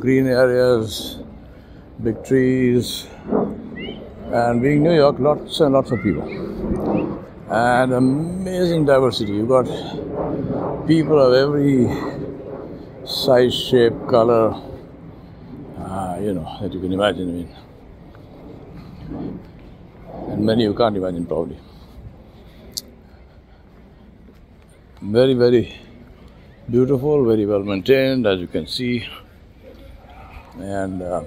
[0.00, 1.20] green areas,
[2.02, 3.06] big trees,
[4.32, 6.28] and being New York, lots and lots of people.
[7.48, 9.34] And amazing diversity.
[9.34, 9.66] You've got
[10.88, 11.86] people of every
[13.06, 14.60] size, shape, color,
[15.78, 17.28] uh, you know, that you can imagine.
[17.28, 17.56] I mean,
[20.40, 21.58] many you can't imagine probably.
[25.02, 25.74] Very, very
[26.70, 29.06] beautiful, very well maintained, as you can see,
[30.58, 31.22] and uh,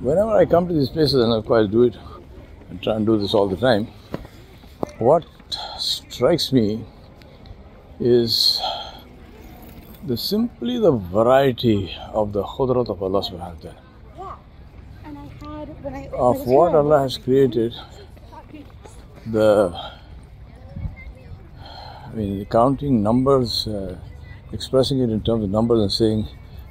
[0.00, 1.96] whenever I come to these places, and of course I do it,
[2.70, 3.86] and try and do this all the time,
[4.98, 5.24] what
[5.78, 6.84] strikes me
[8.00, 8.60] is
[10.06, 13.82] the simply the variety of the khudrat of Allah subhanahu wa ta'ala
[14.18, 14.36] Yeah.
[15.04, 17.74] And I had when I when I of what Allah has created,
[19.26, 19.92] the
[22.12, 23.96] I mean, counting numbers, uh,
[24.52, 26.28] expressing it in terms of numbers and saying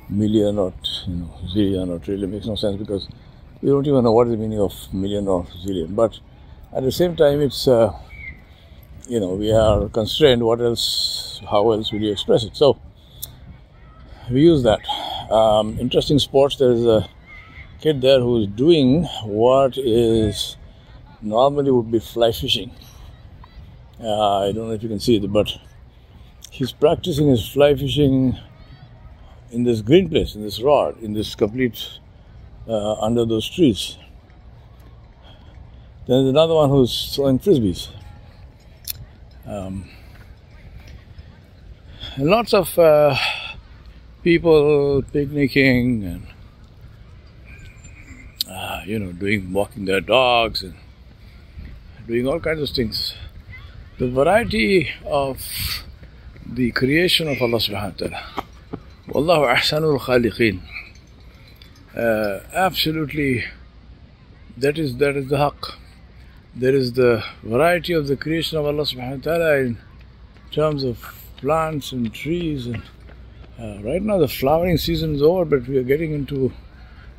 [0.07, 0.73] million or
[1.07, 3.07] you know zillion or trillion makes no sense because
[3.61, 5.95] we don't even know what is the meaning of million or zillion.
[5.95, 6.19] But
[6.73, 7.91] at the same time, it's uh,
[9.07, 10.43] you know we are constrained.
[10.43, 11.41] What else?
[11.49, 12.55] How else will you express it?
[12.55, 12.79] So
[14.29, 14.79] we use that.
[15.31, 16.57] Um, interesting sports.
[16.57, 17.07] There is a
[17.81, 20.55] kid there who's doing what is
[21.19, 22.71] normally would be fly fishing.
[23.99, 25.51] Uh, I don't know if you can see it, but
[26.51, 28.37] he's practicing his fly fishing
[29.51, 31.99] in this green place, in this rod, in this complete
[32.67, 33.97] uh, under those trees.
[36.07, 37.89] Then there's another one who's throwing frisbees.
[39.45, 39.89] Um,
[42.15, 43.15] and lots of uh,
[44.23, 46.27] people picnicking and
[48.85, 50.73] you know, doing walking their dogs and
[52.07, 53.13] doing all kinds of things.
[53.97, 55.41] The variety of
[56.45, 58.45] the creation of Allah subhanahu wa ta'ala.
[59.07, 60.61] Wallahu ahsanul khaliqeen.
[61.95, 63.45] Uh, absolutely,
[64.57, 65.75] that is that is the haqq.
[66.55, 69.77] There is the variety of the creation of Allah subhanahu wa ta'ala in
[70.51, 70.97] terms of
[71.37, 72.83] plants and trees and
[73.59, 76.51] uh, right now the flowering season is over but we are getting into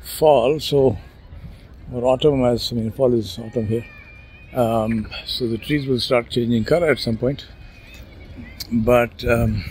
[0.01, 0.97] fall so
[1.91, 3.85] or autumn as I mean fall is autumn here.
[4.53, 7.47] Um, so the trees will start changing color at some point.
[8.71, 9.65] But um,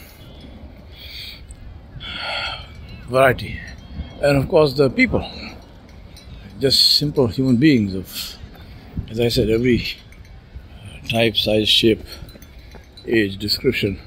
[3.09, 3.59] variety,
[4.21, 5.29] and of course the people,
[6.61, 8.37] just simple human beings of,
[9.11, 9.87] as I said, every
[11.09, 12.05] type, size, shape,
[13.07, 13.99] age, description.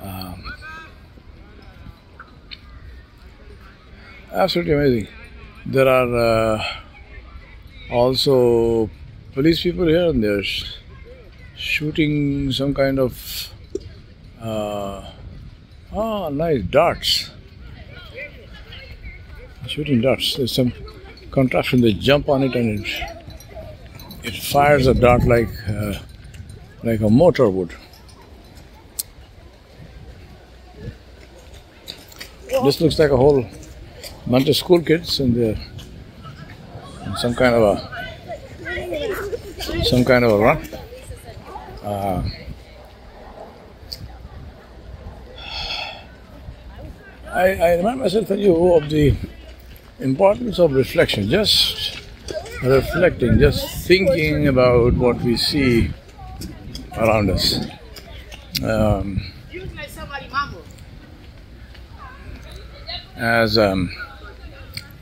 [0.00, 0.54] Um,
[4.32, 5.08] absolutely amazing.
[5.66, 6.56] There are.
[6.56, 6.64] Uh,
[7.90, 8.90] also
[9.32, 10.42] police people here and they're
[11.56, 13.52] shooting some kind of
[14.40, 15.10] uh,
[15.92, 17.30] oh nice darts.
[19.66, 20.36] Shooting darts.
[20.36, 20.72] There's some
[21.30, 22.88] contraption they jump on it and it
[24.22, 25.94] it fires a dart like uh,
[26.82, 27.74] like a motor would.
[32.64, 33.44] This looks like a whole
[34.26, 35.58] bunch of school kids and they're
[37.16, 37.96] some kind of a
[39.84, 40.68] some kind of a run.
[41.82, 42.22] Uh,
[47.32, 49.14] I, I remind myself and you of the
[50.00, 52.00] importance of reflection, just
[52.62, 55.90] reflecting, just thinking about what we see
[56.96, 57.64] around us.
[58.62, 59.22] Um,
[63.16, 63.92] as um,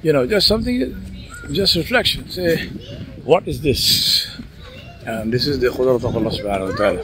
[0.02, 0.94] you know, just something
[1.52, 2.28] just reflection.
[2.30, 2.68] Say,
[3.24, 4.28] what is this?
[5.06, 7.02] And this is the khudrat of Allah subhanahu wa ta'ala.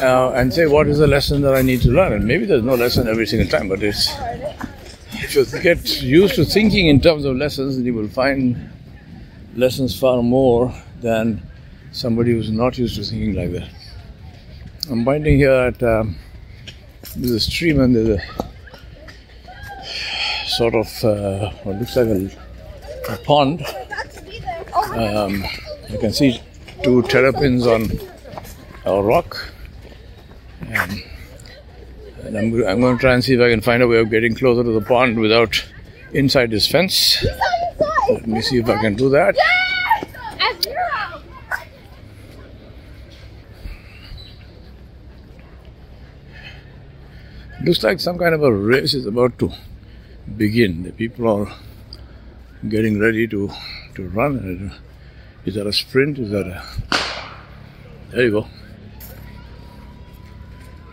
[0.00, 2.12] Uh, and say, what is the lesson that I need to learn?
[2.12, 4.10] And maybe there's no lesson every single time, but it's,
[5.12, 8.70] if you get used to thinking in terms of lessons, you will find
[9.56, 11.42] lessons far more than
[11.90, 13.68] somebody who's not used to thinking like that.
[14.90, 16.16] I'm pointing here at um,
[17.16, 18.22] there's a stream and there's a
[20.46, 22.30] sort of uh, what looks like a,
[23.08, 23.64] a pond
[24.92, 25.44] Um,
[25.88, 26.40] you can see
[26.82, 27.88] two terrapins on
[28.84, 29.52] a rock.
[30.62, 31.02] Um,
[32.24, 34.10] and I'm, I'm going to try and see if I can find a way of
[34.10, 35.64] getting closer to the pond without
[36.12, 37.24] inside this fence.
[38.10, 39.36] Let me see if I can do that.
[47.62, 49.52] Looks like some kind of a race is about to
[50.36, 50.84] begin.
[50.84, 51.52] The people are
[52.68, 53.50] getting ready to
[53.94, 54.72] to run.
[55.44, 56.18] Is that a sprint?
[56.18, 56.62] Is that a
[58.10, 58.46] there you go.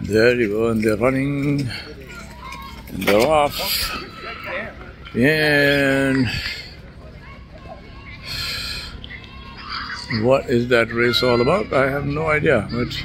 [0.01, 1.69] There you go, and they're running
[2.89, 3.55] and they're off.
[5.15, 6.27] And
[10.23, 11.71] what is that race all about?
[11.71, 13.01] I have no idea, but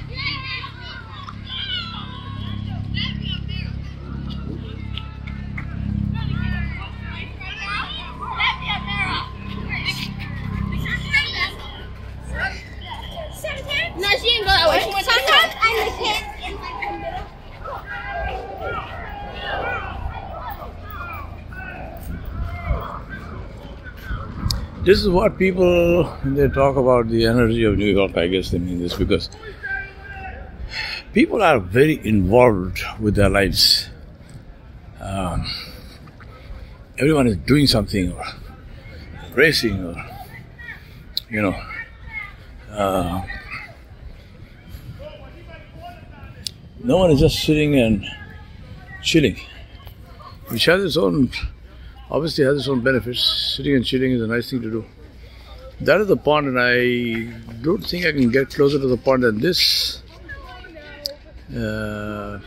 [24.91, 28.17] this is what people they talk about the energy of New York.
[28.17, 29.31] I guess they mean this because
[31.13, 33.89] people are very involved with their lives.
[35.01, 35.47] Um,
[36.99, 38.25] everyone is doing something or
[39.35, 39.95] racing or
[41.31, 41.57] you know.
[42.73, 43.23] Uh,
[46.83, 48.05] no one is just sitting and
[49.05, 49.39] chilling,
[50.49, 51.31] which has its own
[52.11, 53.23] obviously has its own benefits.
[53.57, 54.85] Sitting and chilling is a nice thing to do.
[55.81, 59.23] That is the pond, and I don't think I can get closer to the pond
[59.23, 60.03] than this.
[61.55, 62.39] Uh,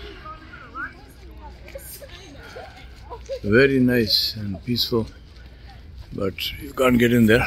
[3.43, 5.07] very nice and peaceful,
[6.13, 7.45] but you can't get in there.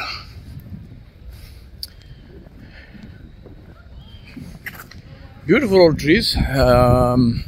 [5.47, 6.35] Beautiful old trees.
[6.35, 7.45] Um,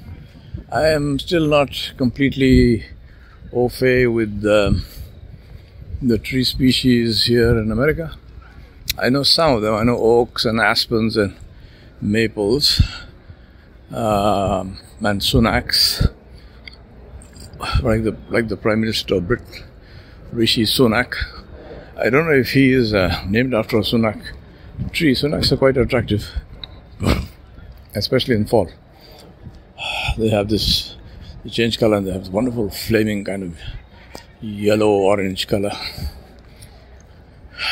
[0.72, 2.86] I am still not completely
[3.52, 4.84] fait with the,
[6.02, 8.16] the tree species here in America.
[8.98, 9.74] I know some of them.
[9.74, 11.36] I know oaks and aspens and
[12.02, 12.82] maples
[13.92, 16.12] um, and sunacs,
[17.82, 19.64] like the like the Prime Minister of Britain,
[20.32, 21.16] Rishi Sunak.
[21.98, 24.22] I don't know if he is uh, named after a sunac
[24.92, 25.14] tree.
[25.14, 26.30] Sunacs are quite attractive,
[27.96, 28.70] especially in fall.
[30.18, 30.89] They have this
[31.50, 33.58] they change color and they have this wonderful flaming kind of
[34.42, 35.72] yellow orange color.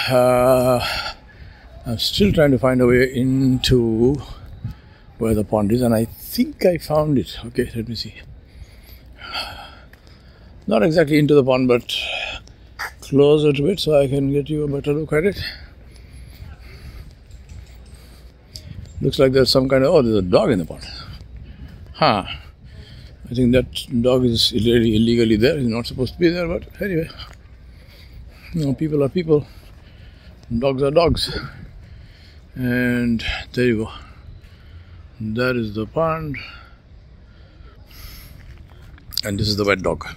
[0.09, 0.85] Uh,
[1.85, 4.15] I'm still trying to find a way into
[5.17, 7.37] where the pond is, and I think I found it.
[7.45, 8.15] Okay, let me see.
[10.67, 11.95] Not exactly into the pond, but
[12.99, 15.41] closer to it so I can get you a better look at it.
[18.99, 20.85] Looks like there's some kind of oh, there's a dog in the pond.
[21.93, 22.25] Huh.
[23.29, 25.57] I think that dog is illegally, illegally there.
[25.57, 27.09] He's not supposed to be there, but anyway.
[28.53, 29.45] You know, people are people.
[30.57, 31.37] Dogs are dogs.
[32.55, 33.91] And there you go.
[35.19, 36.37] That is the pond.
[39.25, 40.07] And this is the wet dog.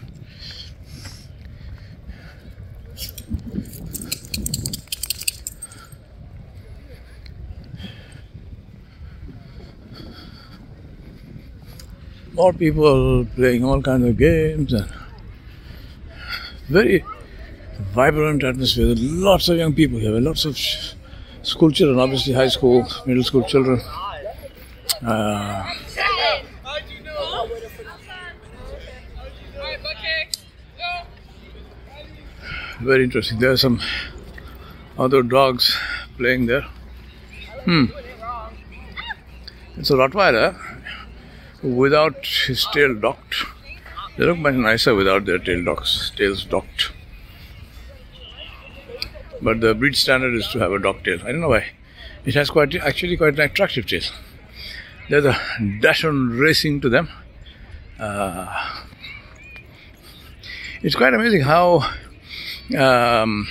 [12.40, 14.88] More people playing all kinds of games and
[16.68, 17.04] very
[17.96, 18.94] vibrant atmosphere.
[19.28, 20.56] Lots of young people here, lots of
[21.42, 23.78] school children, obviously high school, middle school children.
[25.04, 25.70] Uh,
[32.80, 33.38] very interesting.
[33.38, 33.80] There are some
[34.98, 35.76] other dogs
[36.16, 36.64] playing there.
[37.64, 37.86] Hmm.
[39.76, 40.69] It's a Rottweiler
[41.62, 43.44] without his tail docked.
[44.16, 46.92] They look much nicer without their tail docks, tails docked.
[49.42, 51.20] But the breed standard is to have a docked tail.
[51.22, 51.66] I don't know why.
[52.24, 54.02] It has quite actually quite an attractive tail.
[55.08, 55.38] There's a
[55.80, 57.08] dachshund racing to them.
[57.98, 58.82] Uh,
[60.82, 61.90] it's quite amazing how
[62.78, 63.48] um,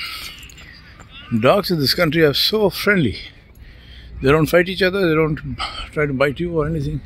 [1.39, 3.17] dogs in this country are so friendly.
[4.21, 5.07] They don't fight each other.
[5.07, 5.57] They don't
[5.91, 7.01] try to bite you or anything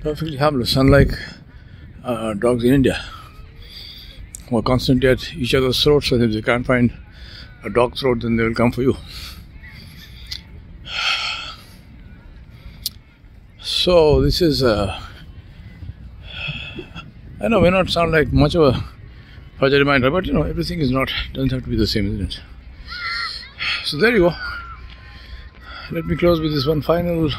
[0.00, 1.12] perfectly harmless, unlike
[2.04, 3.02] uh, dogs in India,
[4.48, 6.10] who are constantly at each other's throats.
[6.12, 6.92] And if they can't find
[7.64, 8.96] a dog throat, then they will come for you.
[13.60, 14.62] So this is.
[14.62, 15.00] Uh,
[17.40, 18.84] I know may not sound like much of a
[19.58, 22.34] fuzzy reminder, but you know everything is not doesn't have to be the same, isn't
[22.34, 22.40] it?
[23.84, 24.34] So there you go.
[25.90, 27.30] Let me close with this one final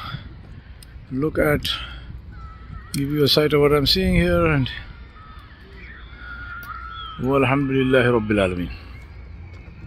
[1.12, 1.70] look at,
[3.00, 4.70] give you a sight of what I'm seeing here and
[8.36, 8.74] Alameen.